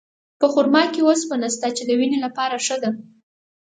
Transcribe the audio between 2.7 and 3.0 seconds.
ده.